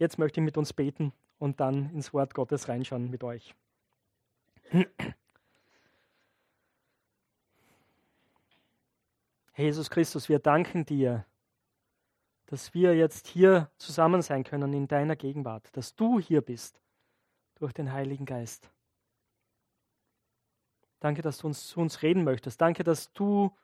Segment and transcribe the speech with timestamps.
[0.00, 3.54] jetzt möchte ich mit uns beten und dann ins Wort Gottes reinschauen mit euch.
[9.56, 11.24] Jesus Christus, wir danken dir,
[12.46, 16.80] dass wir jetzt hier zusammen sein können in deiner Gegenwart, dass du hier bist
[17.56, 18.70] durch den Heiligen Geist.
[20.98, 22.60] Danke, dass du uns zu uns reden möchtest.
[22.60, 23.54] Danke, dass du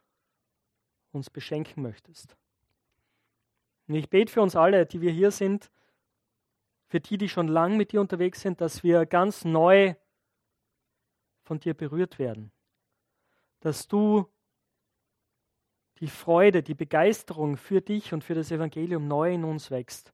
[1.12, 2.36] uns beschenken möchtest.
[3.88, 5.70] Und ich bete für uns alle, die wir hier sind,
[6.88, 9.94] für die, die schon lang mit dir unterwegs sind, dass wir ganz neu
[11.42, 12.52] von dir berührt werden.
[13.60, 14.26] Dass du
[15.98, 20.12] die Freude, die Begeisterung für dich und für das Evangelium neu in uns wächst.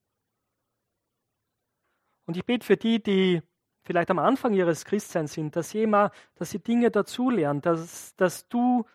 [2.27, 3.43] Und ich bete für die, die
[3.83, 8.49] vielleicht am Anfang ihres Christseins sind, dass sie immer, dass sie Dinge dazulernen, dass, dass
[8.49, 8.87] du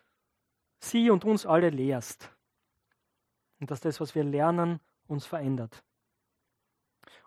[0.79, 2.31] sie und uns alle lehrst.
[3.59, 5.83] Und dass das, was wir lernen, uns verändert.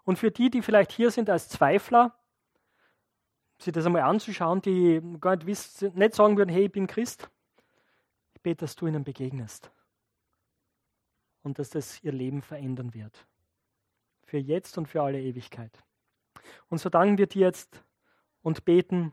[0.05, 2.15] Und für die, die vielleicht hier sind als Zweifler,
[3.59, 7.31] sich das einmal anzuschauen, die gar nicht, wissen, nicht sagen würden, hey, ich bin Christ,
[8.35, 9.71] ich bete, dass du ihnen begegnest.
[11.43, 13.27] Und dass das ihr Leben verändern wird.
[14.25, 15.73] Für jetzt und für alle Ewigkeit.
[16.69, 17.83] Und so danken wir dir jetzt
[18.43, 19.13] und beten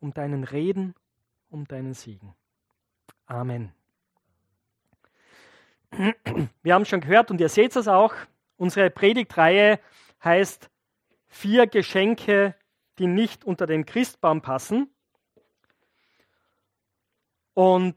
[0.00, 0.94] um deinen Reden,
[1.48, 2.34] um deinen Segen.
[3.26, 3.72] Amen.
[6.62, 8.14] Wir haben schon gehört und ihr seht es auch,
[8.56, 9.78] unsere Predigtreihe
[10.24, 10.70] heißt
[11.34, 12.54] Vier Geschenke,
[12.98, 14.94] die nicht unter den Christbaum passen.
[17.54, 17.96] Und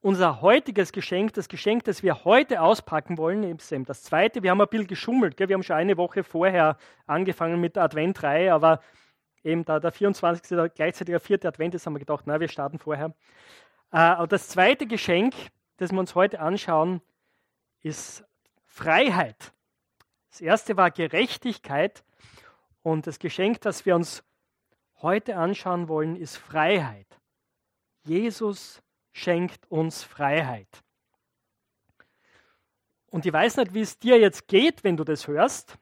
[0.00, 4.42] unser heutiges Geschenk, das Geschenk, das wir heute auspacken wollen, ist eben das zweite.
[4.42, 5.36] Wir haben ein bisschen geschummelt.
[5.36, 5.48] Gell?
[5.48, 8.80] Wir haben schon eine Woche vorher angefangen mit der Adventreihe, aber
[9.44, 10.72] eben da der 24.
[10.74, 13.14] gleichzeitig der vierte Advent ist, haben wir gedacht, na, wir starten vorher.
[13.92, 15.34] Äh, aber das zweite Geschenk,
[15.76, 17.02] das wir uns heute anschauen,
[17.82, 18.24] ist
[18.64, 19.52] Freiheit.
[20.30, 22.04] Das erste war Gerechtigkeit
[22.82, 24.24] und das Geschenk, das wir uns
[25.02, 27.06] heute anschauen wollen, ist Freiheit.
[28.04, 28.82] Jesus
[29.12, 30.68] schenkt uns Freiheit.
[33.10, 35.76] Und ich weiß nicht, wie es dir jetzt geht, wenn du das hörst.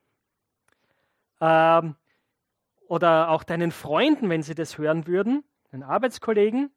[1.41, 1.95] Ähm,
[2.89, 6.73] oder auch deinen Freunden, wenn sie das hören würden, deinen Arbeitskollegen.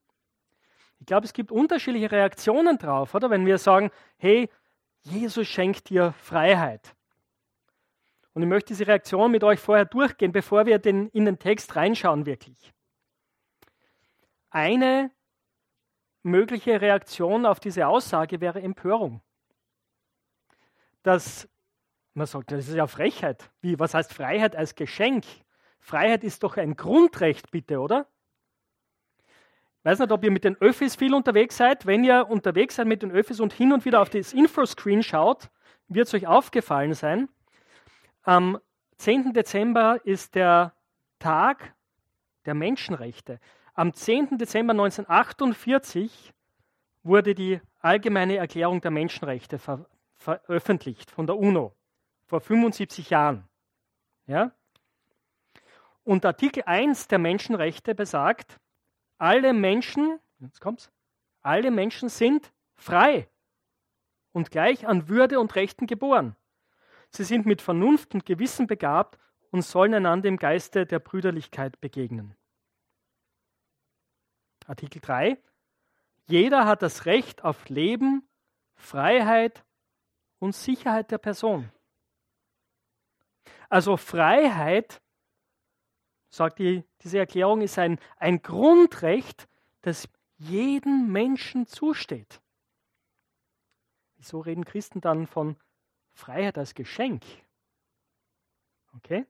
[0.99, 3.29] Ich glaube, es gibt unterschiedliche Reaktionen drauf, oder?
[3.29, 4.49] Wenn wir sagen, hey,
[5.03, 6.95] Jesus schenkt dir Freiheit.
[8.33, 11.75] Und ich möchte diese Reaktion mit euch vorher durchgehen, bevor wir den, in den Text
[11.75, 12.73] reinschauen, wirklich.
[14.49, 15.11] Eine
[16.23, 19.21] mögliche Reaktion auf diese Aussage wäre Empörung.
[21.03, 21.49] Dass
[22.13, 23.49] man sagt, das ist ja Frechheit.
[23.61, 25.25] Wie, was heißt Freiheit als Geschenk?
[25.79, 28.07] Freiheit ist doch ein Grundrecht, bitte, oder?
[29.79, 31.85] Ich weiß nicht, ob ihr mit den Öffis viel unterwegs seid.
[31.85, 35.49] Wenn ihr unterwegs seid mit den Öffis und hin und wieder auf das Infoscreen schaut,
[35.87, 37.29] wird es euch aufgefallen sein.
[38.23, 38.59] Am
[38.97, 39.33] 10.
[39.33, 40.75] Dezember ist der
[41.17, 41.73] Tag
[42.45, 43.39] der Menschenrechte.
[43.73, 44.37] Am 10.
[44.37, 46.31] Dezember 1948
[47.01, 49.87] wurde die Allgemeine Erklärung der Menschenrechte ver
[50.17, 51.75] veröffentlicht von der UNO
[52.27, 53.49] vor 75 Jahren.
[54.27, 54.51] Ja?
[56.03, 58.59] Und Artikel 1 der Menschenrechte besagt,
[59.17, 60.91] alle Menschen, jetzt kommt's,
[61.41, 63.27] alle Menschen sind frei
[64.31, 66.35] und gleich an Würde und Rechten geboren.
[67.11, 69.19] Sie sind mit Vernunft und Gewissen begabt
[69.51, 72.35] und sollen einander im Geiste der Brüderlichkeit begegnen.
[74.65, 75.37] Artikel 3.
[76.27, 78.27] Jeder hat das Recht auf Leben,
[78.75, 79.65] Freiheit
[80.39, 81.69] und Sicherheit der Person.
[83.67, 85.01] Also Freiheit,
[86.29, 89.49] sagt die, diese Erklärung, ist ein, ein Grundrecht,
[89.81, 90.07] das
[90.37, 92.41] jedem Menschen zusteht.
[94.15, 95.57] Wieso reden Christen dann von
[96.21, 97.23] Freiheit als Geschenk?
[98.95, 99.25] Okay?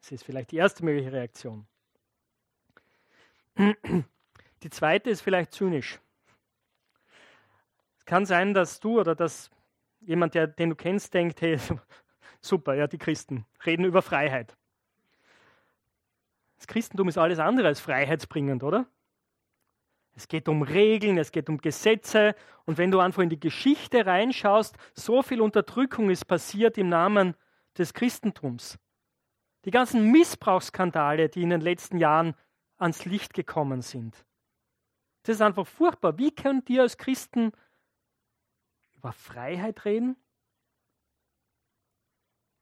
[0.00, 1.66] Das ist vielleicht die erste mögliche Reaktion.
[4.62, 6.00] Die zweite ist vielleicht zynisch.
[7.98, 9.50] Es kann sein, dass du oder dass
[10.00, 11.58] jemand, der, den du kennst, denkt, hey,
[12.40, 14.56] super, ja, die Christen reden über Freiheit.
[16.56, 18.86] Das Christentum ist alles andere als freiheitsbringend, oder?
[20.14, 22.34] Es geht um Regeln, es geht um Gesetze.
[22.66, 27.34] Und wenn du einfach in die Geschichte reinschaust, so viel Unterdrückung ist passiert im Namen
[27.78, 28.78] des Christentums.
[29.64, 32.34] Die ganzen Missbrauchsskandale, die in den letzten Jahren
[32.78, 34.24] ans Licht gekommen sind.
[35.22, 36.18] Das ist einfach furchtbar.
[36.18, 37.52] Wie könnt ihr als Christen
[38.96, 40.16] über Freiheit reden?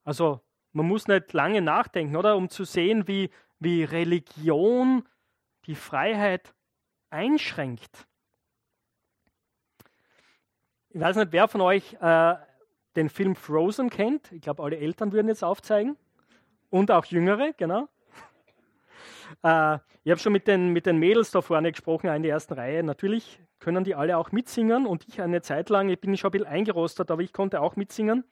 [0.04, 0.40] Also,
[0.72, 2.36] man muss nicht lange nachdenken, oder?
[2.36, 5.08] Um zu sehen, wie, wie Religion
[5.66, 6.54] die Freiheit
[7.10, 8.06] einschränkt.
[10.90, 12.34] Ich weiß nicht, wer von euch äh,
[12.96, 15.96] den Film Frozen kennt, ich glaube, alle Eltern würden jetzt aufzeigen
[16.70, 17.88] und auch Jüngere, genau.
[19.42, 22.54] Äh, ich habe schon mit den, mit den Mädels da vorne gesprochen, in der ersten
[22.54, 22.82] Reihe.
[22.82, 26.32] Natürlich können die alle auch mitsingen und ich eine Zeit lang, ich bin schon ein
[26.32, 28.24] bisschen eingerostet, aber ich konnte auch mitsingen.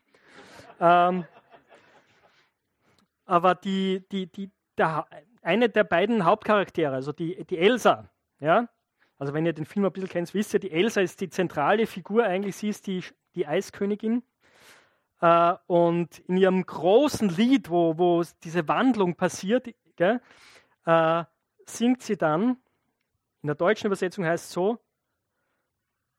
[0.80, 1.26] Ähm,
[3.26, 5.06] aber die, die, die, der,
[5.42, 8.08] eine der beiden Hauptcharaktere, also die, die Elsa,
[8.40, 8.68] ja,
[9.18, 11.86] also wenn ihr den Film ein bisschen kennt, wisst ihr, die Elsa ist die zentrale
[11.86, 13.02] Figur eigentlich, sie ist die,
[13.34, 14.22] die Eiskönigin.
[15.20, 20.20] Äh, und in ihrem großen Lied, wo, wo diese Wandlung passiert, gell,
[20.84, 21.24] äh,
[21.64, 22.58] singt sie dann,
[23.42, 24.78] in der deutschen Übersetzung heißt es so,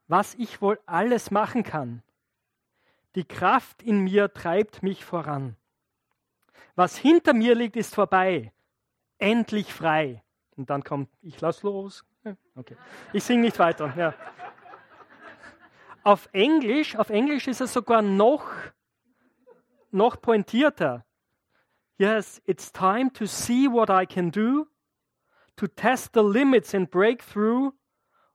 [0.07, 2.01] was ich wohl alles machen kann.
[3.15, 5.55] Die Kraft in mir treibt mich voran.
[6.75, 8.53] Was hinter mir liegt, ist vorbei.
[9.17, 10.23] Endlich frei.
[10.57, 12.03] Und dann kommt, ich lass los.
[12.55, 12.75] Okay.
[13.13, 13.93] Ich singe nicht weiter.
[13.95, 14.13] Ja.
[16.03, 18.49] Auf Englisch, auf Englisch ist es sogar noch,
[19.91, 21.05] noch pointierter.
[21.99, 24.67] Yes, it's time to see what I can do,
[25.55, 27.73] to test the limits and break through.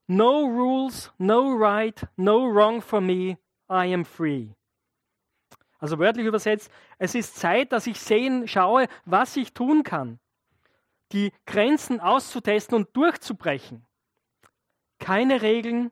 [0.07, 3.37] No rules, no right, no wrong for me.
[3.69, 4.53] I am free.
[5.79, 10.19] Also wörtlich übersetzt, es ist Zeit, dass ich sehen, schaue, was ich tun kann.
[11.13, 13.85] Die Grenzen auszutesten und durchzubrechen.
[14.99, 15.91] Keine Regeln,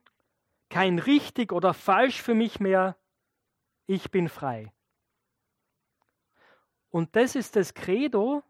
[0.70, 2.98] kein richtig oder falsch für mich mehr.
[3.86, 4.74] Ich bin frei.
[6.90, 8.44] Und das ist das Credo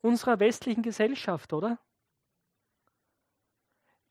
[0.00, 1.78] unserer westlichen Gesellschaft, oder?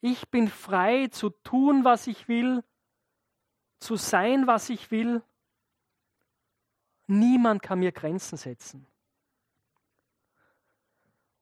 [0.01, 2.63] Ich bin frei zu tun, was ich will,
[3.79, 5.23] zu sein, was ich will.
[7.07, 8.85] Niemand kann mir Grenzen setzen.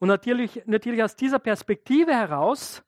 [0.01, 2.83] Und natürlich, natürlich aus dieser Perspektive heraus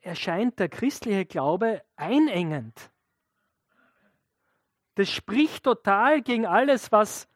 [0.00, 2.92] erscheint der christliche Glaube einengend.
[4.94, 7.26] Das spricht total gegen alles, was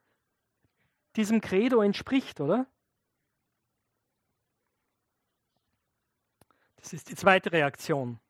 [1.16, 2.68] diesem Credo entspricht, oder?
[6.76, 8.20] Das ist die zweite Reaktion.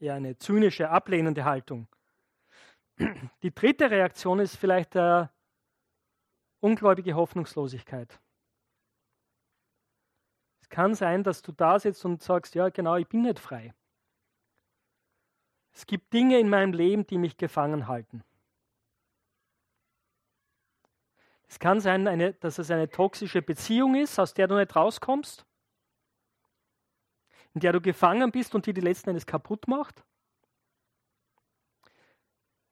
[0.00, 1.88] Eher eine zynische, ablehnende Haltung.
[3.42, 5.30] Die dritte Reaktion ist vielleicht der
[6.60, 8.18] ungläubige Hoffnungslosigkeit.
[10.72, 13.74] Es kann sein, dass du da sitzt und sagst, ja genau, ich bin nicht frei.
[15.70, 18.24] Es gibt Dinge in meinem Leben, die mich gefangen halten.
[21.46, 25.44] Es kann sein, eine, dass es eine toxische Beziehung ist, aus der du nicht rauskommst,
[27.52, 30.02] in der du gefangen bist und die die letzten Endes kaputt macht.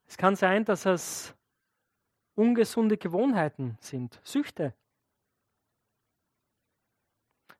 [0.06, 1.34] Es kann sein, dass es
[2.34, 4.74] ungesunde Gewohnheiten sind, Süchte,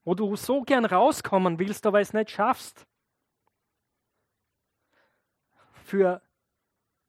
[0.04, 2.86] wo du so gern rauskommen willst, aber es nicht schaffst.
[5.84, 6.22] Für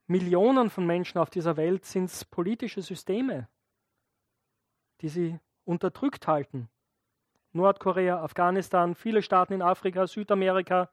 [0.08, 3.48] Millionen von Menschen auf dieser Welt sind es politische Systeme,
[5.02, 6.70] die sie unterdrückt halten.
[7.54, 10.90] Nordkorea, Afghanistan, viele Staaten in Afrika, Südamerika.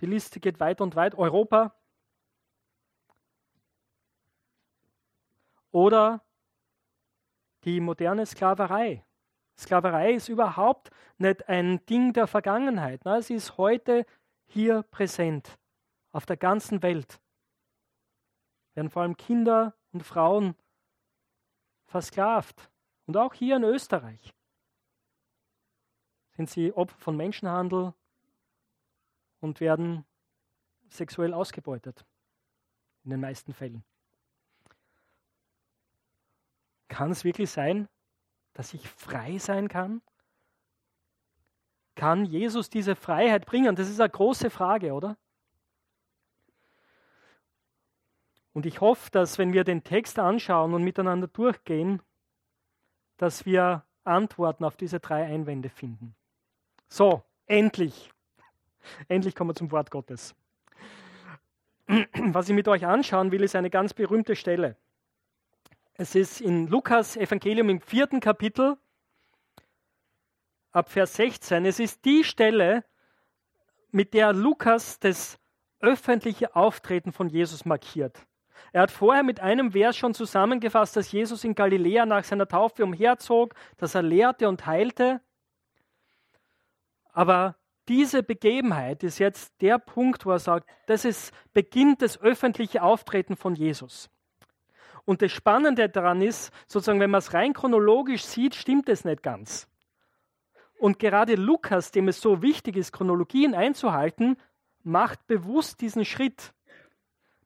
[0.00, 1.14] Die Liste geht weit und weit.
[1.14, 1.74] Europa.
[5.70, 6.22] Oder
[7.64, 9.04] die moderne Sklaverei.
[9.60, 13.04] Sklaverei ist überhaupt nicht ein Ding der Vergangenheit.
[13.04, 13.22] Ne?
[13.22, 14.06] Sie ist heute
[14.46, 15.58] hier präsent,
[16.12, 17.20] auf der ganzen Welt.
[18.74, 20.54] Werden vor allem Kinder und Frauen
[21.84, 22.70] versklavt.
[23.04, 24.34] Und auch hier in Österreich
[26.30, 27.92] sind sie Opfer von Menschenhandel
[29.40, 30.06] und werden
[30.88, 32.06] sexuell ausgebeutet.
[33.04, 33.84] In den meisten Fällen.
[36.88, 37.88] Kann es wirklich sein,
[38.54, 40.02] dass ich frei sein kann?
[41.94, 43.76] Kann Jesus diese Freiheit bringen?
[43.76, 45.16] Das ist eine große Frage, oder?
[48.52, 52.02] Und ich hoffe, dass wenn wir den Text anschauen und miteinander durchgehen,
[53.16, 56.14] dass wir Antworten auf diese drei Einwände finden.
[56.88, 58.10] So, endlich.
[59.08, 60.34] Endlich kommen wir zum Wort Gottes.
[61.86, 64.76] Was ich mit euch anschauen will, ist eine ganz berühmte Stelle.
[66.02, 68.78] Es ist in Lukas Evangelium im vierten Kapitel
[70.72, 71.66] ab Vers 16.
[71.66, 72.86] Es ist die Stelle,
[73.90, 75.38] mit der Lukas das
[75.80, 78.26] öffentliche Auftreten von Jesus markiert.
[78.72, 82.82] Er hat vorher mit einem Vers schon zusammengefasst, dass Jesus in Galiläa nach seiner Taufe
[82.82, 85.20] umherzog, dass er lehrte und heilte.
[87.12, 87.56] Aber
[87.88, 93.36] diese Begebenheit ist jetzt der Punkt, wo er sagt, das ist beginnt das öffentliche Auftreten
[93.36, 94.08] von Jesus.
[95.10, 99.24] Und das Spannende daran ist, sozusagen, wenn man es rein chronologisch sieht, stimmt es nicht
[99.24, 99.66] ganz.
[100.78, 104.36] Und gerade Lukas, dem es so wichtig ist, Chronologien einzuhalten,
[104.84, 106.54] macht bewusst diesen Schritt,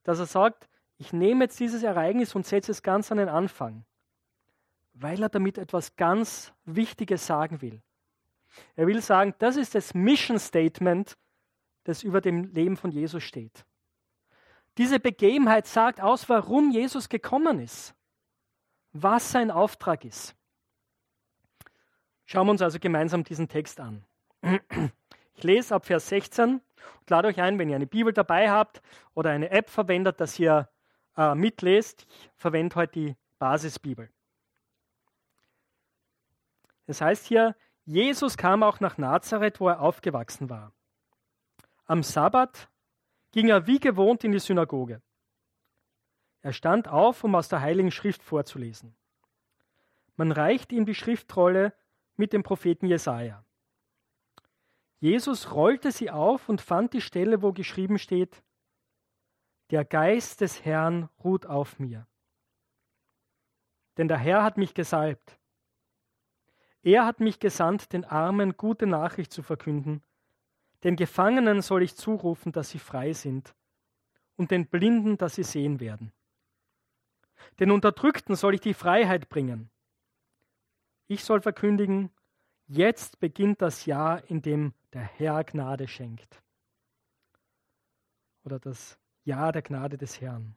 [0.02, 0.68] dass er sagt,
[0.98, 3.86] ich nehme jetzt dieses Ereignis und setze es ganz an den Anfang,
[4.92, 7.80] weil er damit etwas ganz Wichtiges sagen will.
[8.76, 11.16] Er will sagen, das ist das Mission Statement,
[11.84, 13.64] das über dem Leben von Jesus steht.
[14.76, 17.94] Diese Begebenheit sagt aus, warum Jesus gekommen ist,
[18.92, 20.34] was sein Auftrag ist.
[22.24, 24.04] Schauen wir uns also gemeinsam diesen Text an.
[25.36, 26.60] Ich lese ab Vers 16
[27.00, 28.82] und lade euch ein, wenn ihr eine Bibel dabei habt
[29.14, 30.68] oder eine App verwendet, dass ihr
[31.16, 32.06] äh, mitlest.
[32.08, 34.10] Ich verwende heute die Basisbibel.
[36.86, 40.72] Es heißt hier, Jesus kam auch nach Nazareth, wo er aufgewachsen war.
[41.86, 42.68] Am Sabbat
[43.34, 45.02] ging er wie gewohnt in die Synagoge.
[46.40, 48.94] Er stand auf, um aus der Heiligen Schrift vorzulesen.
[50.14, 51.74] Man reichte ihm die Schriftrolle
[52.14, 53.44] mit dem Propheten Jesaja.
[55.00, 58.40] Jesus rollte sie auf und fand die Stelle, wo geschrieben steht:
[59.70, 62.06] Der Geist des Herrn ruht auf mir.
[63.96, 65.40] Denn der Herr hat mich gesalbt.
[66.84, 70.04] Er hat mich gesandt, den Armen gute Nachricht zu verkünden.
[70.84, 73.54] Den Gefangenen soll ich zurufen, dass sie frei sind,
[74.36, 76.12] und den Blinden, dass sie sehen werden.
[77.58, 79.70] Den Unterdrückten soll ich die Freiheit bringen.
[81.06, 82.10] Ich soll verkündigen,
[82.66, 86.42] jetzt beginnt das Jahr, in dem der Herr Gnade schenkt.
[88.44, 90.56] Oder das Jahr der Gnade des Herrn.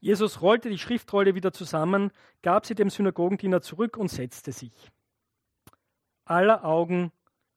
[0.00, 4.92] Jesus rollte die Schriftrolle wieder zusammen, gab sie dem Synagogendiener zurück und setzte sich.
[6.26, 7.10] Aller Augen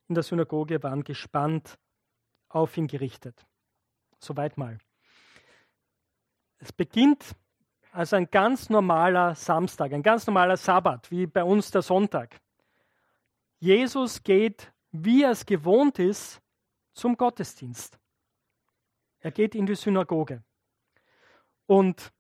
[0.07, 1.77] in der Synagoge waren gespannt
[2.49, 3.45] auf ihn gerichtet.
[4.19, 4.77] Soweit mal.
[6.59, 7.35] Es beginnt
[7.91, 12.39] also ein ganz normaler Samstag, ein ganz normaler Sabbat, wie bei uns der Sonntag.
[13.59, 16.41] Jesus geht, wie er es gewohnt ist,
[16.93, 17.99] zum Gottesdienst.
[19.19, 20.43] Er geht in die Synagoge.
[21.65, 22.13] Und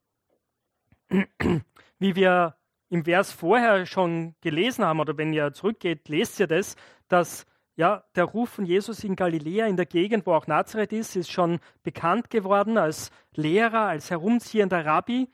[1.09, 2.57] wie wir
[2.89, 6.75] im Vers vorher schon gelesen haben, oder wenn ihr zurückgeht, lest ihr das,
[7.07, 7.45] dass
[7.77, 11.31] ja, der Ruf von Jesus in Galiläa, in der Gegend, wo auch Nazareth ist, ist
[11.31, 15.29] schon bekannt geworden als Lehrer, als herumziehender Rabbi,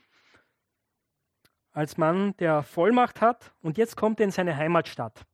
[1.72, 3.54] als Mann, der Vollmacht hat.
[3.62, 5.26] Und jetzt kommt er in seine Heimatstadt.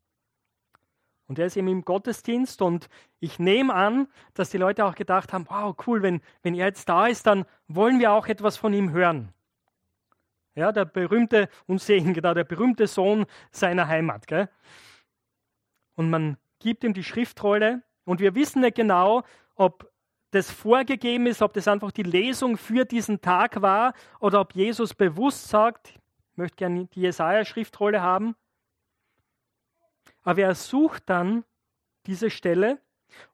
[1.25, 2.89] Und er ist eben im Gottesdienst und
[3.19, 6.89] ich nehme an, dass die Leute auch gedacht haben, wow, cool, wenn, wenn er jetzt
[6.89, 9.33] da ist, dann wollen wir auch etwas von ihm hören.
[10.53, 14.27] Ja, der berühmte, und sehen genau, der berühmte Sohn seiner Heimat.
[14.27, 14.47] Gell?
[15.95, 19.23] Und man gibt ihm die Schriftrolle und wir wissen nicht genau,
[19.55, 19.91] ob
[20.31, 24.93] das vorgegeben ist, ob das einfach die Lesung für diesen Tag war oder ob Jesus
[24.93, 25.89] bewusst sagt,
[26.31, 28.35] ich möchte gerne die Jesaja-Schriftrolle haben.
[30.23, 31.43] Aber er sucht dann
[32.05, 32.79] diese Stelle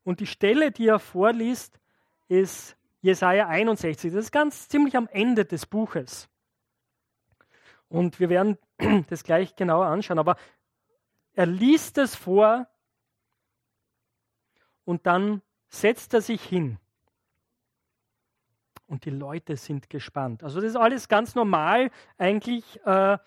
[0.03, 1.79] und die Stelle, die er vorliest,
[2.27, 4.11] ist Jesaja 61.
[4.13, 6.29] Das ist ganz ziemlich am Ende des Buches.
[7.87, 8.57] Und wir werden
[9.09, 10.19] das gleich genauer anschauen.
[10.19, 10.37] Aber
[11.33, 12.67] er liest es vor
[14.85, 16.77] und dann setzt er sich hin.
[18.87, 20.43] Und die Leute sind gespannt.
[20.43, 23.17] Also das ist alles ganz normal, eigentlich äh,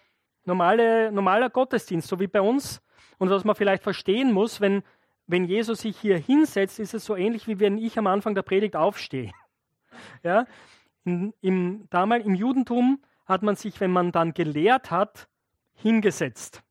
[0.45, 2.81] normale, normaler Gottesdienst, so wie bei uns.
[3.19, 4.83] Und was man vielleicht verstehen muss, wenn,
[5.27, 8.43] wenn Jesus sich hier hinsetzt, ist es so ähnlich, wie wenn ich am Anfang der
[8.43, 9.33] Predigt aufstehe.
[10.23, 10.47] Ja?
[11.05, 15.29] In, im, damals im Judentum hat man sich, wenn man dann gelehrt hat,
[15.75, 16.62] hingesetzt.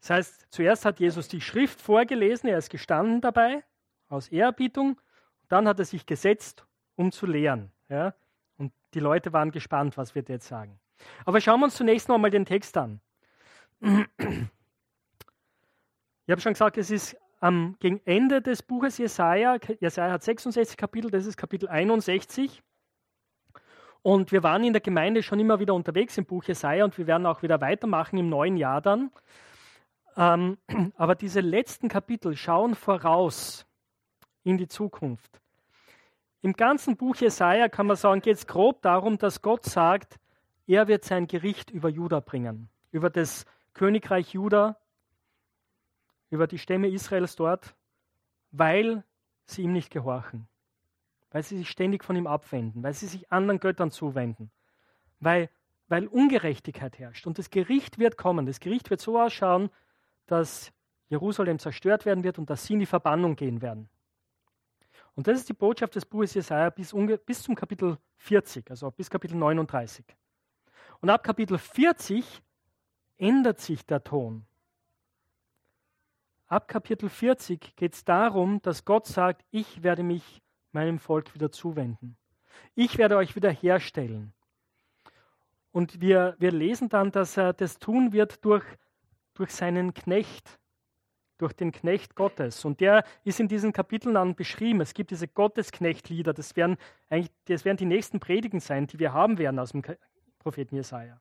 [0.00, 3.64] Das heißt, zuerst hat Jesus die Schrift vorgelesen, er ist gestanden dabei,
[4.12, 5.00] aus Ehrerbietung.
[5.48, 6.66] Dann hat er sich gesetzt,
[6.96, 7.72] um zu lehren.
[7.88, 8.14] Ja?
[8.58, 10.78] Und die Leute waren gespannt, was wird er jetzt sagen.
[11.24, 13.00] Aber schauen wir uns zunächst noch einmal den Text an.
[13.80, 13.90] Ich
[16.30, 19.58] habe schon gesagt, es ist am, gegen Ende des Buches Jesaja.
[19.80, 22.62] Jesaja hat 66 Kapitel, das ist Kapitel 61.
[24.02, 27.06] Und wir waren in der Gemeinde schon immer wieder unterwegs im Buch Jesaja und wir
[27.06, 29.10] werden auch wieder weitermachen im neuen Jahr dann.
[30.16, 30.58] Ähm,
[30.96, 33.66] aber diese letzten Kapitel schauen voraus
[34.44, 35.40] in die Zukunft.
[36.40, 40.18] Im ganzen Buch Jesaja kann man sagen, geht es grob darum, dass Gott sagt,
[40.66, 44.76] er wird sein Gericht über Juda bringen, über das Königreich Juda,
[46.30, 47.74] über die Stämme Israels dort,
[48.50, 49.04] weil
[49.44, 50.48] sie ihm nicht gehorchen,
[51.30, 54.50] weil sie sich ständig von ihm abwenden, weil sie sich anderen Göttern zuwenden,
[55.20, 55.48] weil,
[55.88, 57.26] weil Ungerechtigkeit herrscht.
[57.26, 58.46] Und das Gericht wird kommen.
[58.46, 59.70] Das Gericht wird so ausschauen,
[60.26, 60.72] dass
[61.08, 63.88] Jerusalem zerstört werden wird und dass sie in die Verbannung gehen werden.
[65.14, 66.94] Und das ist die Botschaft des Buches Jesaja bis,
[67.26, 70.04] bis zum Kapitel 40, also bis Kapitel 39.
[71.00, 72.42] Und ab Kapitel 40
[73.18, 74.46] ändert sich der Ton.
[76.46, 80.42] Ab Kapitel 40 geht es darum, dass Gott sagt, ich werde mich
[80.72, 82.16] meinem Volk wieder zuwenden.
[82.74, 84.32] Ich werde euch wiederherstellen.
[85.70, 88.64] Und wir, wir lesen dann, dass er das tun wird durch,
[89.34, 90.58] durch seinen Knecht,
[91.42, 92.64] durch den Knecht Gottes.
[92.64, 94.80] Und der ist in diesen Kapiteln dann beschrieben.
[94.80, 96.76] Es gibt diese Gottesknechtlieder, das werden
[97.10, 99.82] eigentlich, das werden die nächsten Predigen sein, die wir haben werden aus dem
[100.38, 101.20] Propheten Jesaja.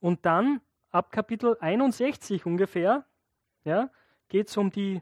[0.00, 0.60] Und dann
[0.90, 3.06] ab Kapitel 61 ungefähr
[3.64, 3.90] ja,
[4.28, 5.00] geht es um die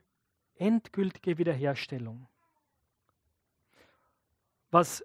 [0.56, 2.28] endgültige Wiederherstellung.
[4.70, 5.04] Was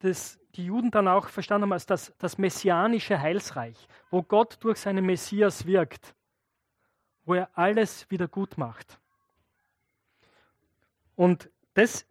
[0.00, 4.78] das, die Juden dann auch verstanden haben als das, das messianische Heilsreich, wo Gott durch
[4.78, 6.14] seinen Messias wirkt,
[7.28, 8.98] wo er alles wieder gut macht.
[11.14, 12.06] Und das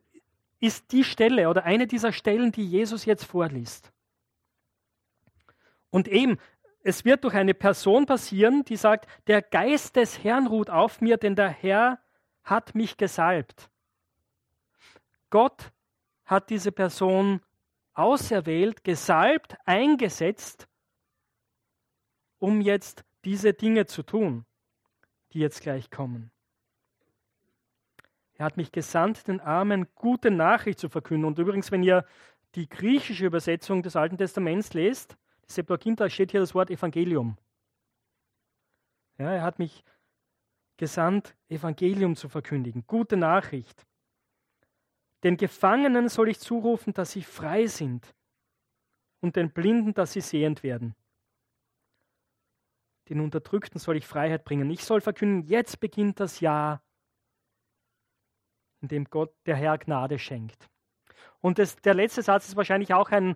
[0.60, 3.92] ist die Stelle oder eine dieser Stellen, die Jesus jetzt vorliest.
[5.90, 6.38] Und eben,
[6.84, 11.18] es wird durch eine Person passieren, die sagt, der Geist des Herrn ruht auf mir,
[11.18, 12.00] denn der Herr
[12.44, 13.72] hat mich gesalbt.
[15.32, 15.72] Gott
[16.26, 17.42] hat diese Person
[17.94, 20.68] auserwählt, gesalbt, eingesetzt,
[22.38, 24.46] um jetzt diese Dinge zu tun,
[25.34, 26.32] die jetzt gleich kommen.
[28.36, 31.26] Er hat mich gesandt, den Armen gute Nachricht zu verkünden.
[31.26, 32.06] Und übrigens, wenn ihr
[32.56, 35.18] die griechische Übersetzung des Alten Testaments lest,
[35.48, 37.38] Septuaginta steht hier das Wort Evangelium.
[39.18, 39.84] Ja, er hat mich
[40.78, 43.86] gesandt, Evangelium zu verkündigen, gute Nachricht.
[45.24, 48.14] Den Gefangenen soll ich zurufen, dass sie frei sind
[49.20, 50.96] und den Blinden, dass sie sehend werden.
[53.10, 54.70] Den Unterdrückten soll ich Freiheit bringen.
[54.70, 56.82] Ich soll verkünden, jetzt beginnt das Jahr,
[58.82, 60.70] in dem Gott, der Herr, Gnade schenkt.
[61.40, 63.36] Und das, der letzte Satz ist wahrscheinlich auch ein,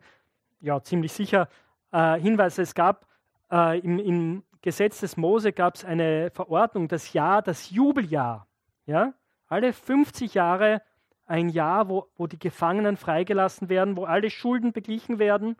[0.59, 1.47] ja, ziemlich sicher
[1.91, 2.57] äh, Hinweis.
[2.57, 3.07] Es gab
[3.51, 8.47] äh, im, im, Gesetz des Mose gab es eine Verordnung, das Jahr, das Jubeljahr.
[8.85, 9.13] Ja?
[9.47, 10.83] Alle 50 Jahre
[11.25, 15.55] ein Jahr, wo, wo die Gefangenen freigelassen werden, wo alle Schulden beglichen werden.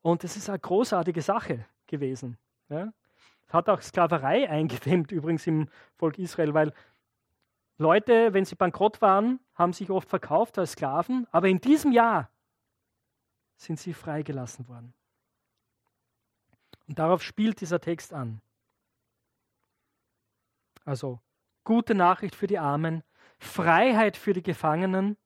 [0.00, 2.38] Und es ist eine großartige Sache gewesen.
[2.70, 2.92] Ja?
[3.50, 6.72] Hat auch Sklaverei eingedämmt, übrigens im Volk Israel, weil
[7.76, 12.30] Leute, wenn sie bankrott waren, haben sich oft verkauft als Sklaven, aber in diesem Jahr
[13.56, 14.92] sind sie freigelassen worden.
[16.86, 18.42] Und darauf spielt dieser Text an.
[20.84, 21.20] Also
[21.64, 23.02] gute Nachricht für die Armen,
[23.38, 25.16] Freiheit für die Gefangenen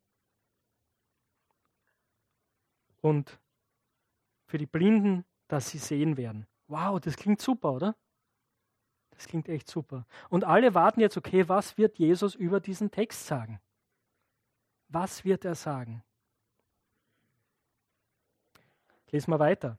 [3.01, 3.41] und
[4.47, 6.47] für die Blinden, dass sie sehen werden.
[6.69, 7.97] Wow, das klingt super, oder?
[9.15, 10.07] Das klingt echt super.
[10.29, 13.61] Und alle warten jetzt, okay, was wird Jesus über diesen Text sagen?
[14.89, 16.03] Was wird er sagen?
[19.11, 19.79] Lesen wir weiter.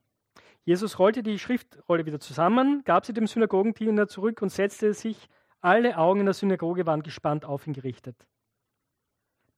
[0.64, 5.30] Jesus rollte die Schriftrolle wieder zusammen, gab sie dem Synagogendiener zurück und setzte sich.
[5.62, 8.16] Alle Augen in der Synagoge waren gespannt auf ihn gerichtet.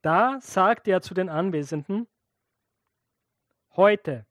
[0.01, 2.07] Da sagte er zu den Anwesenden,
[3.75, 4.25] heute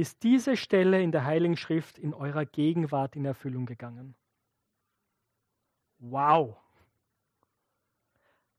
[0.00, 4.14] ist diese Stelle in der Heiligen Schrift in eurer Gegenwart in Erfüllung gegangen.
[5.98, 6.56] Wow.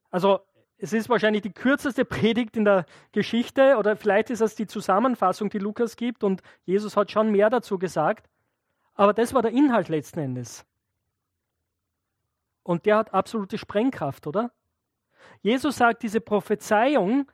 [0.10, 0.42] Also
[0.78, 5.50] es ist wahrscheinlich die kürzeste Predigt in der Geschichte oder vielleicht ist es die Zusammenfassung,
[5.50, 8.30] die Lukas gibt und Jesus hat schon mehr dazu gesagt.
[8.94, 10.66] Aber das war der Inhalt letzten Endes.
[12.64, 14.52] Und der hat absolute Sprengkraft, oder?
[15.42, 17.32] Jesus sagt diese Prophezeiung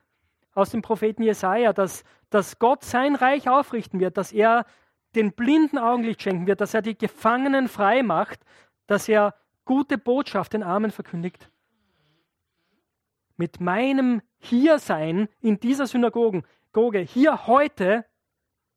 [0.54, 4.66] aus dem Propheten Jesaja, dass, dass Gott sein Reich aufrichten wird, dass er
[5.14, 8.40] den blinden Augenlicht schenken wird, dass er die Gefangenen frei macht,
[8.86, 11.50] dass er gute Botschaft den Armen verkündigt
[13.38, 16.42] mit meinem Hiersein in dieser Synagoge,
[17.00, 18.04] hier heute,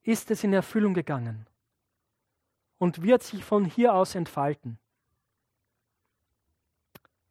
[0.03, 1.45] ist es in Erfüllung gegangen
[2.77, 4.79] und wird sich von hier aus entfalten.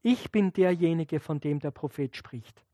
[0.03, 2.65] Ich bin derjenige, von dem der Prophet spricht.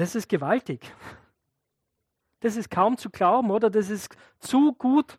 [0.00, 0.94] Das ist gewaltig.
[2.40, 3.68] Das ist kaum zu glauben, oder?
[3.68, 5.18] Das ist zu gut,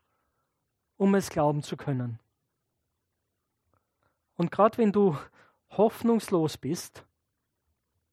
[0.97, 2.17] um es glauben zu können.
[4.37, 5.15] Und gerade wenn du
[5.69, 7.05] hoffnungslos bist,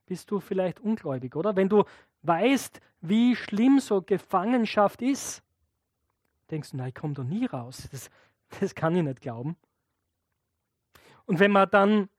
[0.05, 1.57] bist du vielleicht ungläubig, oder?
[1.57, 1.85] Wenn du
[2.21, 5.43] weißt, wie schlimm so Gefangenschaft ist,
[6.51, 7.89] denkst du, nein, ich komme da nie raus.
[7.91, 8.11] Das,
[8.61, 9.57] das kann ich nicht glauben.
[11.25, 12.11] Und wenn man dann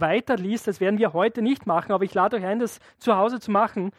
[0.00, 3.40] weiterliest, das werden wir heute nicht machen, aber ich lade euch ein, das zu Hause
[3.40, 3.90] zu machen,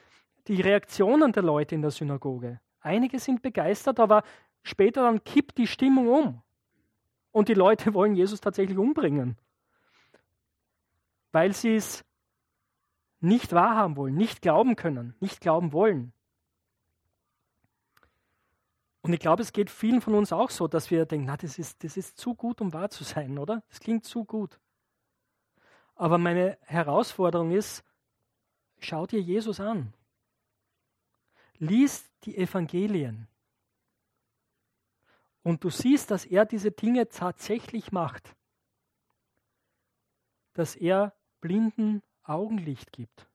[0.47, 2.59] die Reaktionen der Leute in der Synagoge.
[2.79, 4.23] Einige sind begeistert, aber
[4.63, 6.41] später dann kippt die Stimmung um.
[7.31, 9.37] Und die Leute wollen Jesus tatsächlich umbringen
[11.31, 12.03] weil sie es
[13.19, 16.13] nicht wahrhaben wollen, nicht glauben können, nicht glauben wollen.
[19.01, 21.57] Und ich glaube, es geht vielen von uns auch so, dass wir denken, na, das
[21.57, 23.63] ist, das ist zu gut, um wahr zu sein, oder?
[23.69, 24.59] Das klingt zu gut.
[26.01, 27.83] Aber meine Herausforderung ist,
[28.79, 29.93] schau dir Jesus an.
[31.59, 33.27] Lies die Evangelien.
[35.43, 38.35] Und du siehst, dass er diese Dinge tatsächlich macht.
[40.53, 43.27] Dass er blinden Augenlicht gibt.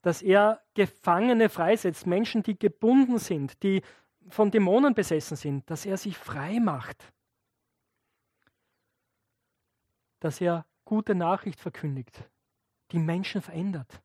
[0.00, 3.82] Dass er Gefangene freisetzt, Menschen, die gebunden sind, die
[4.30, 7.12] von Dämonen besessen sind, dass er sie frei macht.
[10.20, 12.30] Dass er gute Nachricht verkündigt,
[12.92, 14.02] die Menschen verändert.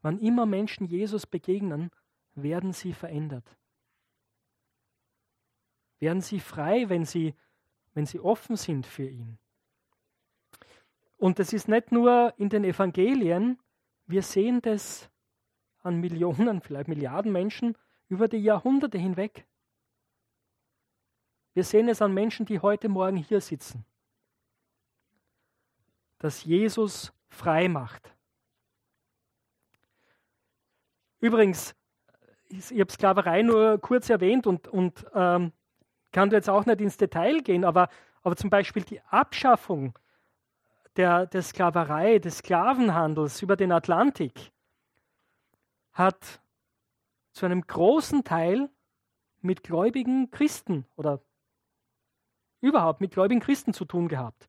[0.00, 1.90] Wann immer Menschen Jesus begegnen,
[2.34, 3.56] werden sie verändert.
[5.98, 7.34] Werden sie frei, wenn sie,
[7.94, 9.38] wenn sie offen sind für ihn.
[11.16, 13.58] Und das ist nicht nur in den Evangelien,
[14.06, 15.10] wir sehen das
[15.82, 17.76] an Millionen, vielleicht Milliarden Menschen
[18.08, 19.46] über die Jahrhunderte hinweg.
[21.54, 23.86] Wir sehen es an Menschen, die heute Morgen hier sitzen,
[26.18, 28.14] dass Jesus frei macht.
[31.20, 31.74] Übrigens,
[32.48, 35.52] ich habe Sklaverei nur kurz erwähnt und, und ähm,
[36.12, 37.88] kann jetzt auch nicht ins Detail gehen, aber,
[38.22, 39.98] aber zum Beispiel die Abschaffung
[40.96, 44.52] der, der Sklaverei, des Sklavenhandels über den Atlantik
[45.92, 46.40] hat
[47.32, 48.70] zu einem großen Teil
[49.40, 51.20] mit gläubigen Christen oder
[52.60, 54.48] überhaupt mit gläubigen Christen zu tun gehabt.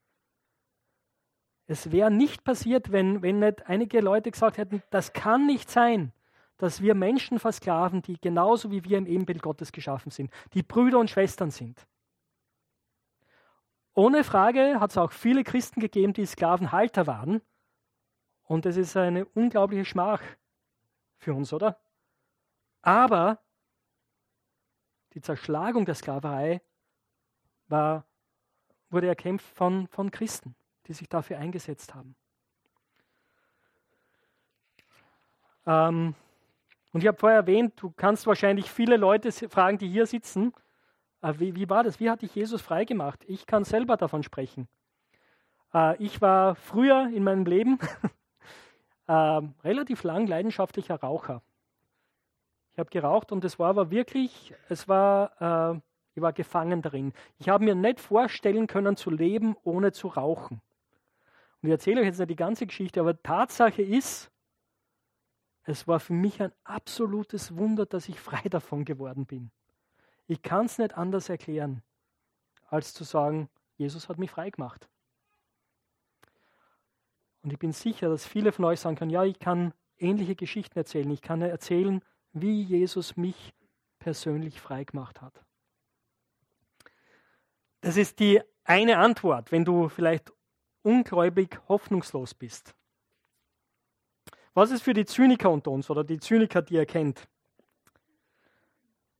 [1.67, 6.13] Es wäre nicht passiert, wenn, wenn nicht einige Leute gesagt hätten, das kann nicht sein,
[6.57, 10.99] dass wir Menschen versklaven, die genauso wie wir im Ebenbild Gottes geschaffen sind, die Brüder
[10.99, 11.85] und Schwestern sind.
[13.93, 17.41] Ohne Frage hat es auch viele Christen gegeben, die Sklavenhalter waren.
[18.43, 20.21] Und es ist eine unglaubliche Schmach
[21.17, 21.79] für uns, oder?
[22.81, 23.39] Aber
[25.13, 26.61] die Zerschlagung der Sklaverei
[27.67, 28.05] war,
[28.89, 30.55] wurde erkämpft von, von Christen,
[30.87, 32.15] die sich dafür eingesetzt haben.
[35.65, 36.15] Ähm,
[36.93, 40.53] und ich habe vorher erwähnt, du kannst wahrscheinlich viele Leute fragen, die hier sitzen,
[41.21, 41.99] äh, wie, wie war das?
[41.99, 43.23] Wie hat dich Jesus freigemacht?
[43.27, 44.67] Ich kann selber davon sprechen.
[45.73, 47.79] Äh, ich war früher in meinem Leben
[49.07, 51.41] äh, relativ lang leidenschaftlicher Raucher.
[52.73, 55.81] Ich habe geraucht und es war aber wirklich, es war,
[56.13, 57.13] ich war gefangen darin.
[57.37, 60.61] Ich habe mir nicht vorstellen können zu leben, ohne zu rauchen.
[61.65, 64.29] Und ich erzähle euch jetzt nicht die ganze Geschichte, aber Tatsache ist,
[65.63, 69.49] es war für mich ein absolutes Wunder, dass ich frei davon geworden bin.
[70.27, 71.81] Ich kann es nicht anders erklären,
[72.67, 74.87] als zu sagen, Jesus hat mich frei gemacht.
[77.41, 80.77] Und ich bin sicher, dass viele von euch sagen können, ja, ich kann ähnliche Geschichten
[80.77, 81.09] erzählen.
[81.09, 83.55] Ich kann erzählen, wie Jesus mich
[83.97, 85.43] persönlich frei gemacht hat.
[87.81, 90.31] Das ist die eine Antwort, wenn du vielleicht
[90.85, 92.75] ungläubig hoffnungslos bist.
[94.53, 97.27] Was ist für die Zyniker unter uns oder die Zyniker, die ihr kennt?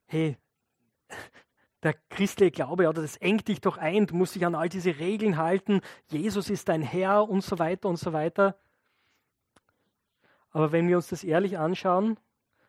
[0.06, 0.38] Hey,
[1.84, 4.97] der christliche Glaube, oder das engt dich doch ein, du musst dich an all diese
[4.97, 8.58] Regeln halten, Jesus ist dein Herr und so weiter und so weiter.
[10.51, 12.17] Aber wenn wir uns das ehrlich anschauen,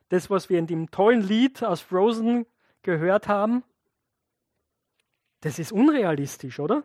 [0.09, 2.47] das, was wir in dem tollen Lied aus Frozen
[2.83, 3.63] gehört haben,
[5.41, 6.85] das ist unrealistisch, oder?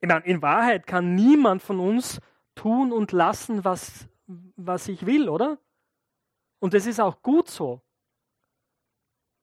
[0.00, 2.20] Ich meine, in Wahrheit kann niemand von uns
[2.54, 4.08] tun und lassen, was,
[4.56, 5.58] was ich will, oder?
[6.60, 7.80] Und das ist auch gut so.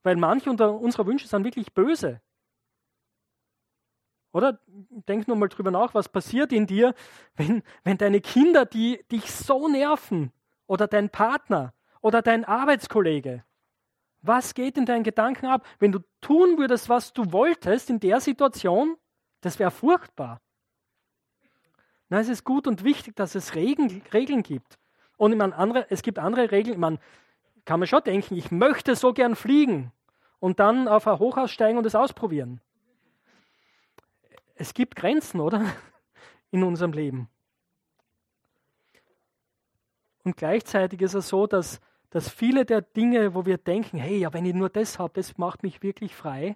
[0.04, 2.22] Weil manche unserer Wünsche sind wirklich böse.
[4.32, 6.94] Oder denk nur mal drüber nach, was passiert in dir,
[7.36, 10.34] wenn, wenn deine Kinder die, dich so nerven
[10.68, 13.46] oder dein Partner oder dein Arbeitskollege.
[14.22, 15.65] Was geht in deinen Gedanken ab?
[15.80, 18.98] Wenn du tun würdest, was du wolltest in der Situation,
[19.39, 20.41] das wäre furchtbar.
[22.10, 24.78] Na, es ist gut und wichtig, dass es Regeln, Regeln gibt.
[25.18, 26.80] Und ich meine, andere, es gibt andere Regeln.
[26.80, 27.00] Meine,
[27.65, 29.91] kann man schon denken, ich möchte so gern fliegen
[30.39, 32.62] und dann auf ein Hochhaus steigen und es ausprobieren.
[34.54, 35.65] Es gibt Grenzen, oder?
[36.52, 37.28] In unserem Leben.
[40.24, 44.34] Und gleichzeitig ist es so, dass, dass viele der Dinge, wo wir denken, hey, ja,
[44.34, 46.56] wenn ich nur das habe, das macht mich wirklich frei.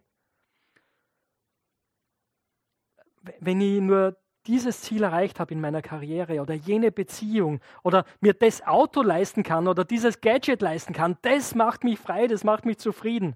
[3.40, 4.18] Wenn ich nur
[4.50, 9.44] dieses Ziel erreicht habe in meiner Karriere oder jene Beziehung oder mir das Auto leisten
[9.44, 13.36] kann oder dieses Gadget leisten kann, das macht mich frei, das macht mich zufrieden.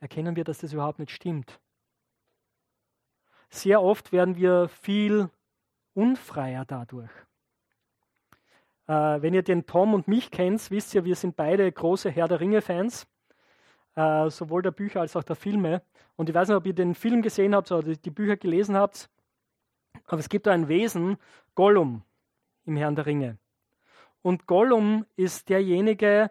[0.00, 1.58] Erkennen wir, dass das überhaupt nicht stimmt.
[3.48, 5.30] Sehr oft werden wir viel
[5.94, 7.10] unfreier dadurch.
[8.86, 12.28] Äh, wenn ihr den Tom und mich kennt, wisst ihr, wir sind beide große Herr
[12.28, 13.06] der Ringe-Fans,
[13.94, 15.80] äh, sowohl der Bücher als auch der Filme.
[16.16, 19.08] Und ich weiß nicht, ob ihr den Film gesehen habt oder die Bücher gelesen habt.
[20.06, 21.16] Aber es gibt ein Wesen,
[21.54, 22.02] Gollum,
[22.66, 23.38] im Herrn der Ringe.
[24.22, 26.30] Und Gollum ist derjenige,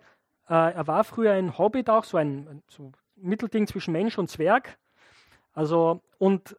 [0.49, 4.77] äh, er war früher ein Hobbit auch, so ein so Mittelding zwischen Mensch und Zwerg.
[5.53, 6.57] Also, und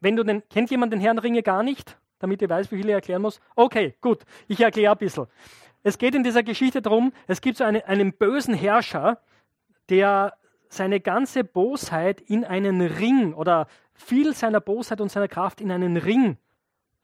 [0.00, 2.76] wenn du den, kennt jemand den Herrn der Ringe gar nicht, damit ihr weiß, wie
[2.76, 3.40] viel ich erklären muss?
[3.54, 5.26] Okay, gut, ich erkläre ein bisschen.
[5.82, 9.20] Es geht in dieser Geschichte darum, es gibt so eine, einen bösen Herrscher,
[9.90, 10.34] der
[10.68, 15.96] seine ganze Bosheit in einen Ring oder viel seiner Bosheit und seiner Kraft in einen
[15.96, 16.36] Ring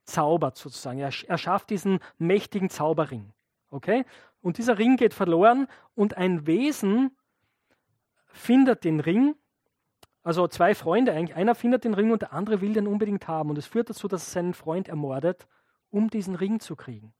[0.04, 0.98] zaubert sozusagen.
[0.98, 3.32] Er, er schafft diesen mächtigen Zauberring.
[3.70, 4.04] Okay?
[4.42, 7.16] Und dieser Ring geht verloren und ein Wesen
[8.26, 9.34] findet den Ring.
[10.22, 11.36] Also zwei Freunde eigentlich.
[11.36, 13.50] Einer findet den Ring und der andere will den unbedingt haben.
[13.50, 15.46] Und es führt dazu, dass er seinen Freund ermordet,
[15.90, 17.14] um diesen Ring zu kriegen.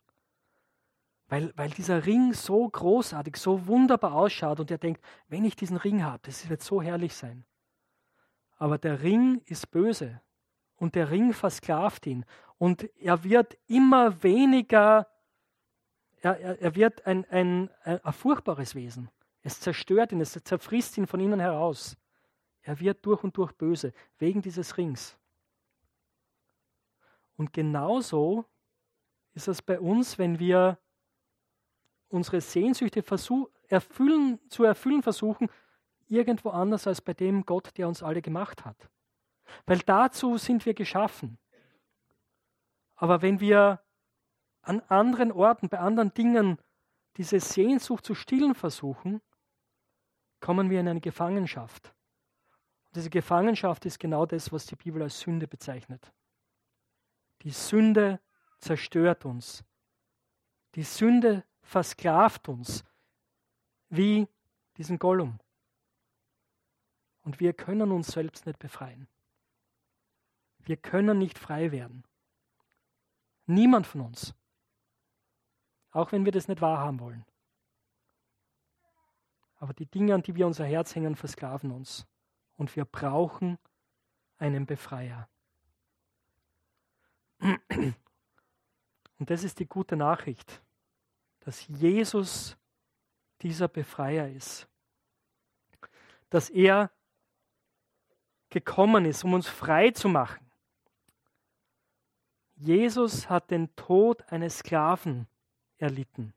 [1.28, 5.76] Weil, weil dieser Ring so großartig, so wunderbar ausschaut und er denkt, wenn ich diesen
[5.76, 7.44] Ring habe, das wird so herrlich sein.
[8.60, 10.20] Aber der Ring ist böse
[10.76, 12.26] und der Ring versklavt ihn
[12.58, 15.08] und er wird immer weniger,
[16.20, 19.08] er, er, er wird ein, ein, ein, ein furchtbares Wesen.
[19.40, 21.96] Es zerstört ihn, es zerfrisst ihn von innen heraus.
[22.60, 25.16] Er wird durch und durch böse, wegen dieses Rings.
[27.38, 28.44] Und genauso
[29.32, 30.78] ist es bei uns, wenn wir
[32.10, 33.02] unsere Sehnsüchte
[33.68, 35.48] erfüllen, zu erfüllen versuchen,
[36.10, 38.90] irgendwo anders als bei dem Gott, der uns alle gemacht hat.
[39.66, 41.38] Weil dazu sind wir geschaffen.
[42.96, 43.80] Aber wenn wir
[44.62, 46.58] an anderen Orten, bei anderen Dingen
[47.16, 49.20] diese Sehnsucht zu stillen versuchen,
[50.40, 51.94] kommen wir in eine Gefangenschaft.
[52.86, 56.12] Und diese Gefangenschaft ist genau das, was die Bibel als Sünde bezeichnet.
[57.42, 58.20] Die Sünde
[58.58, 59.64] zerstört uns.
[60.74, 62.84] Die Sünde versklavt uns,
[63.88, 64.28] wie
[64.76, 65.38] diesen Gollum.
[67.22, 69.08] Und wir können uns selbst nicht befreien.
[70.58, 72.04] Wir können nicht frei werden.
[73.46, 74.34] Niemand von uns.
[75.90, 77.24] Auch wenn wir das nicht wahrhaben wollen.
[79.56, 82.06] Aber die Dinge, an die wir unser Herz hängen, versklaven uns.
[82.56, 83.58] Und wir brauchen
[84.38, 85.28] einen Befreier.
[87.40, 87.94] Und
[89.18, 90.62] das ist die gute Nachricht
[91.40, 92.56] dass Jesus
[93.40, 94.68] dieser Befreier ist.
[96.28, 96.90] Dass er
[98.50, 100.44] gekommen ist, um uns frei zu machen.
[102.56, 105.26] Jesus hat den Tod eines Sklaven
[105.78, 106.34] erlitten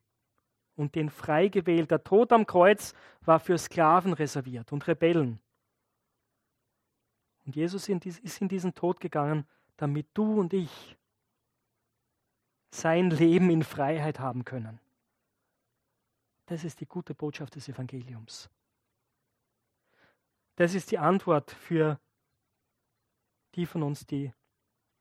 [0.76, 1.92] und den frei gewählt.
[1.92, 5.40] Der Tod am Kreuz war für Sklaven reserviert und Rebellen.
[7.46, 9.46] Und Jesus ist in diesen Tod gegangen,
[9.76, 10.98] damit du und ich
[12.72, 14.80] sein Leben in Freiheit haben können.
[16.46, 18.50] Das ist die gute Botschaft des Evangeliums.
[20.56, 22.00] Das ist die Antwort für
[23.56, 24.34] die von uns, die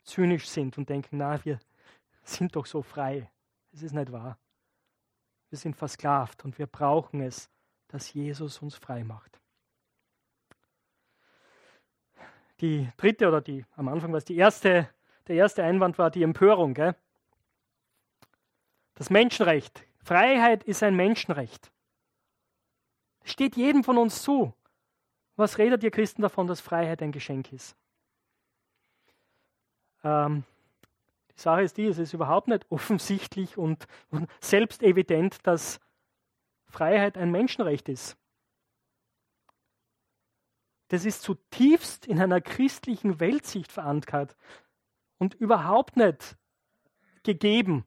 [0.02, 1.58] zynisch sind und denken, na, wir
[2.22, 3.30] sind doch so frei.
[3.72, 4.38] Es ist nicht wahr.
[5.50, 7.50] Wir sind versklavt und wir brauchen es,
[7.88, 9.40] dass Jesus uns frei macht.
[12.60, 14.88] Die dritte oder die, am Anfang war es die erste,
[15.26, 16.74] der erste Einwand war die Empörung.
[16.74, 16.94] Gell?
[18.94, 21.70] Das Menschenrecht Freiheit ist ein Menschenrecht.
[23.24, 24.52] Steht jedem von uns zu.
[25.42, 27.76] Was redet ihr Christen davon, dass Freiheit ein Geschenk ist?
[30.04, 30.44] Ähm,
[31.36, 35.80] die Sache ist die, es ist überhaupt nicht offensichtlich und, und selbstevident, dass
[36.66, 38.16] Freiheit ein Menschenrecht ist.
[40.86, 44.36] Das ist zutiefst in einer christlichen Weltsicht verankert
[45.18, 46.36] und überhaupt nicht
[47.24, 47.84] gegeben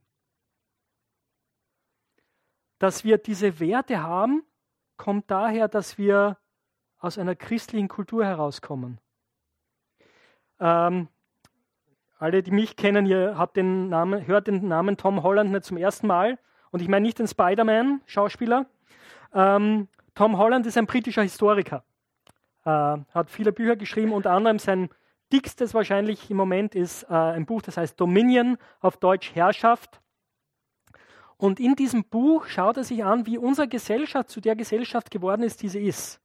[2.79, 4.43] dass wir diese Werte haben,
[4.97, 6.37] kommt daher, dass wir
[7.05, 8.97] aus einer christlichen Kultur herauskommen.
[10.59, 11.07] Ähm,
[12.17, 15.77] alle, die mich kennen, ihr habt den Namen, hört den Namen Tom Holland nicht zum
[15.77, 16.39] ersten Mal.
[16.71, 18.65] Und ich meine nicht den Spider-Man-Schauspieler.
[19.33, 21.83] Ähm, Tom Holland ist ein britischer Historiker.
[22.63, 24.89] Äh, hat viele Bücher geschrieben, unter anderem sein
[25.31, 30.01] dickstes wahrscheinlich im Moment ist äh, ein Buch, das heißt Dominion, auf Deutsch Herrschaft.
[31.37, 35.43] Und in diesem Buch schaut er sich an, wie unsere Gesellschaft zu der Gesellschaft geworden
[35.43, 36.21] ist, die sie ist.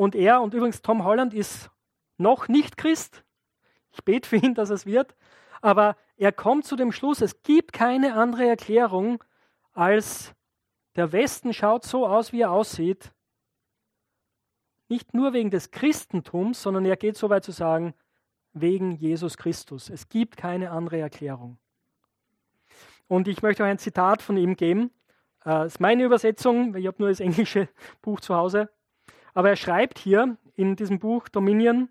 [0.00, 1.70] Und er, und übrigens Tom Holland ist
[2.16, 3.22] noch nicht Christ,
[3.92, 5.14] ich bete für ihn, dass es wird,
[5.60, 9.22] aber er kommt zu dem Schluss, es gibt keine andere Erklärung,
[9.74, 10.34] als
[10.96, 13.12] der Westen schaut so aus, wie er aussieht,
[14.88, 17.92] nicht nur wegen des Christentums, sondern er geht so weit zu sagen,
[18.54, 19.90] wegen Jesus Christus.
[19.90, 21.58] Es gibt keine andere Erklärung.
[23.06, 24.92] Und ich möchte euch ein Zitat von ihm geben.
[25.44, 27.68] Das äh, ist meine Übersetzung, ich habe nur das englische
[28.00, 28.70] Buch zu Hause.
[29.34, 31.88] Aber er schreibt hier in diesem Buch Dominion,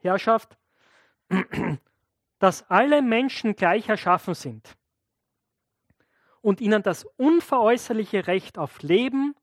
[0.00, 0.56] Herrschaft,
[2.38, 4.76] dass alle Menschen gleich erschaffen sind
[6.40, 9.34] und ihnen das unveräußerliche Recht auf Leben,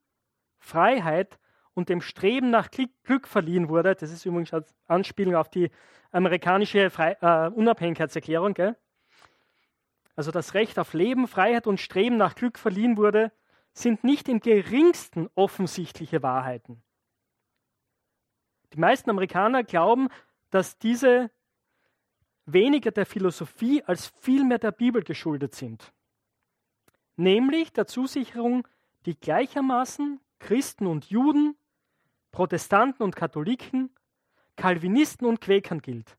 [0.58, 1.38] Freiheit
[1.74, 3.96] und dem Streben nach Glück verliehen wurde.
[3.96, 5.70] Das ist übrigens als Anspielung auf die
[6.12, 8.54] amerikanische Fre äh, Unabhängigkeitserklärung.
[8.54, 8.78] Gell?
[10.16, 13.32] Also das Recht auf Leben, Freiheit und Streben nach Glück verliehen wurde,
[13.74, 16.82] sind nicht im geringsten offensichtliche Wahrheiten.
[18.76, 20.10] Die meisten Amerikaner glauben,
[20.50, 21.32] dass diese
[22.46, 25.94] weniger der Philosophie als vielmehr der Bibel geschuldet sind.
[27.16, 28.68] Nämlich der Zusicherung,
[29.06, 31.56] die gleichermaßen Christen und Juden,
[32.32, 33.96] Protestanten und Katholiken,
[34.58, 36.18] Calvinisten und Quäkern gilt.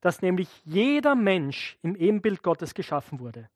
[0.00, 3.50] Dass nämlich jeder Mensch im Ebenbild Gottes geschaffen wurde.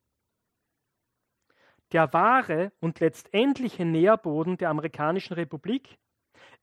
[1.92, 5.98] Der wahre und letztendliche Nährboden der amerikanischen Republik,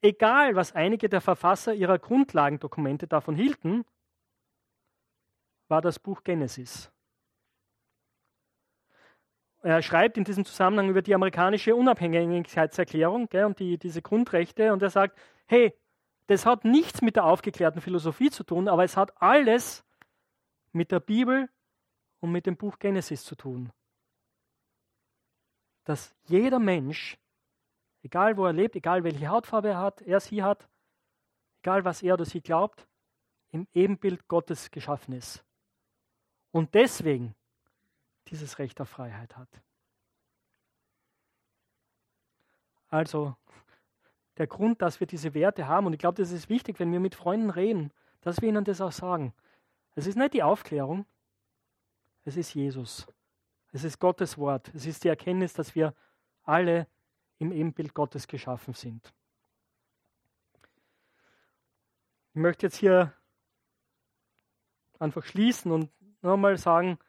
[0.01, 3.86] egal was einige der Verfasser ihrer Grundlagendokumente davon hielten,
[5.67, 6.91] war das Buch Genesis.
[9.63, 14.81] Er schreibt in diesem Zusammenhang über die amerikanische Unabhängigkeitserklärung gell, und die, diese Grundrechte und
[14.81, 15.73] er sagt, hey,
[16.27, 19.83] das hat nichts mit der aufgeklärten Philosophie zu tun, aber es hat alles
[20.71, 21.49] mit der Bibel
[22.19, 23.71] und mit dem Buch Genesis zu tun.
[25.86, 27.17] Dass jeder Mensch,
[28.07, 30.69] egal wo er lebt, egal welche Hautfarbe er hat, er sie hat,
[31.61, 32.87] egal was er oder sie glaubt,
[33.51, 35.43] im Ebenbild Gottes geschaffen ist
[36.51, 37.35] und deswegen
[38.27, 39.49] dieses Recht auf Freiheit hat.
[42.89, 43.35] Also
[44.37, 47.01] der Grund, dass wir diese Werte haben, und ich glaube, das ist wichtig, wenn wir
[47.01, 47.91] mit Freunden reden,
[48.21, 49.33] dass wir ihnen das auch sagen.
[49.95, 51.05] Es ist nicht die Aufklärung,
[52.23, 53.07] es ist Jesus.
[53.73, 54.73] Es ist Gottes Wort.
[54.73, 55.93] Es ist die Erkenntnis, dass wir
[56.43, 56.87] alle
[57.39, 59.13] im Ebenbild Gottes geschaffen sind.
[62.34, 63.13] Ich möchte jetzt hier
[65.00, 67.00] einfach schließen und nochmal sagen,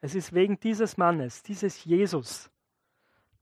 [0.00, 2.50] es ist wegen dieses Mannes, dieses Jesus,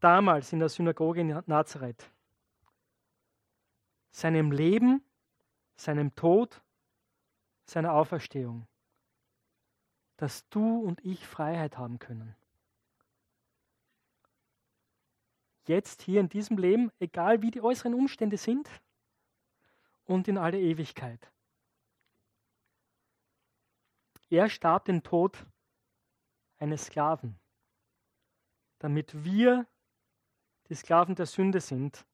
[0.00, 2.10] damals in der Synagoge in Nazareth,
[4.10, 5.04] seinem Leben,
[5.76, 6.60] seinem Tod,
[7.64, 8.66] seiner Auferstehung,
[10.16, 12.34] dass du und ich Freiheit haben können.
[15.68, 18.68] Jetzt hier in diesem Leben, egal wie die äußeren Umstände sind,
[20.06, 21.30] und in alle Ewigkeit.
[24.30, 25.46] Er starb den Tod
[26.58, 27.38] eines Sklaven,
[28.78, 29.66] damit wir,
[30.70, 32.06] die Sklaven der Sünde sind,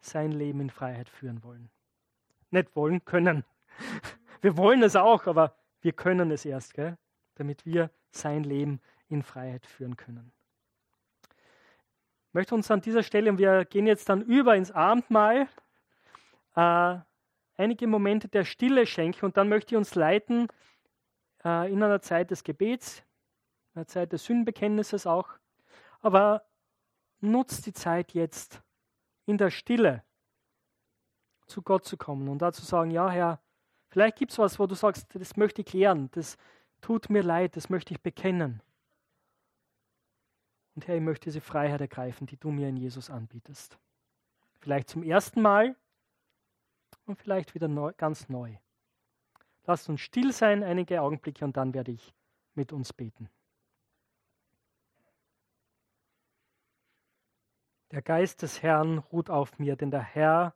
[0.00, 1.70] sein Leben in Freiheit führen wollen.
[2.50, 3.44] Nicht wollen, können.
[4.42, 6.98] Wir wollen es auch, aber wir können es erst, gell?
[7.34, 10.30] damit wir sein Leben in Freiheit führen können.
[12.36, 15.48] Ich möchte uns an dieser Stelle, und wir gehen jetzt dann über ins Abendmahl,
[16.54, 16.98] äh,
[17.56, 20.48] einige Momente der Stille schenken und dann möchte ich uns leiten
[21.46, 22.98] äh, in einer Zeit des Gebets,
[23.72, 25.30] in einer Zeit des Sündenbekenntnisses auch.
[26.02, 26.42] Aber
[27.20, 28.60] nutzt die Zeit jetzt
[29.24, 30.02] in der Stille
[31.46, 33.40] zu Gott zu kommen und da zu sagen, ja Herr,
[33.88, 36.36] vielleicht gibt es was, wo du sagst, das möchte ich klären, das
[36.82, 38.60] tut mir leid, das möchte ich bekennen.
[40.76, 43.78] Und Herr, ich möchte diese Freiheit ergreifen, die du mir in Jesus anbietest.
[44.60, 45.74] Vielleicht zum ersten Mal
[47.06, 48.56] und vielleicht wieder neu, ganz neu.
[49.64, 52.14] Lasst uns still sein einige Augenblicke und dann werde ich
[52.54, 53.30] mit uns beten.
[57.90, 60.54] Der Geist des Herrn ruht auf mir, denn der Herr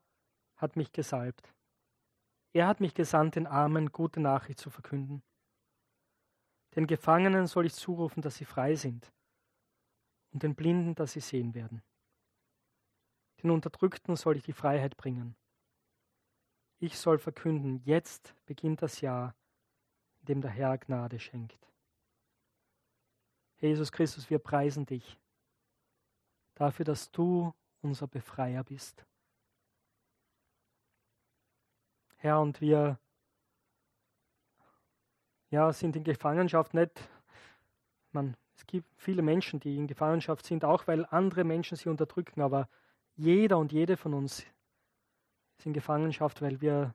[0.57, 1.55] hat mich gesalbt.
[2.53, 5.23] Er hat mich gesandt, den Armen gute Nachricht zu verkünden.
[6.77, 9.11] Den Gefangenen soll ich zurufen, dass sie frei sind,
[10.33, 11.83] und den Blinden, dass sie sehen werden.
[13.43, 15.37] Den Unterdrückten soll ich die Freiheit bringen
[16.81, 19.35] ich soll verkünden, jetzt beginnt das Jahr,
[20.21, 21.69] in dem der Herr Gnade schenkt.
[23.59, 25.19] Jesus Christus, wir preisen dich
[26.55, 29.05] dafür, dass du unser Befreier bist.
[32.17, 32.99] Herr, und wir
[35.51, 37.09] ja, sind in Gefangenschaft nicht,
[38.13, 42.43] man, es gibt viele Menschen, die in Gefangenschaft sind, auch weil andere Menschen sie unterdrücken,
[42.43, 42.69] aber
[43.17, 44.45] jeder und jede von uns
[45.57, 46.95] ist in Gefangenschaft, weil wir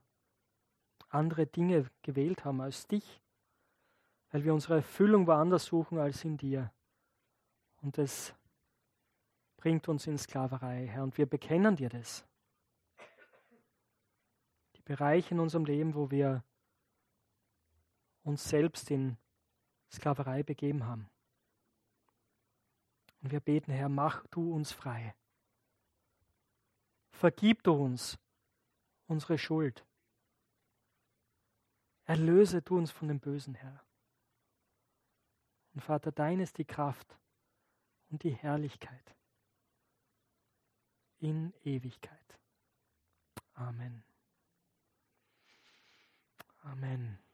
[1.10, 3.20] andere Dinge gewählt haben als dich,
[4.30, 6.72] weil wir unsere Erfüllung woanders suchen als in dir.
[7.82, 8.36] Und das
[9.58, 12.28] bringt uns in Sklaverei, Herr, und wir bekennen dir das.
[14.76, 16.44] Die Bereiche in unserem Leben, wo wir
[18.22, 19.18] uns selbst in
[19.92, 21.10] Sklaverei begeben haben.
[23.26, 25.16] Und wir beten, Herr, mach du uns frei.
[27.10, 28.20] Vergib du uns
[29.08, 29.84] unsere Schuld.
[32.04, 33.84] Erlöse du uns von dem Bösen, Herr.
[35.74, 37.18] Und Vater, dein ist die Kraft
[38.12, 39.16] und die Herrlichkeit
[41.18, 42.40] in Ewigkeit.
[43.56, 44.04] Amen.
[46.62, 47.25] Amen.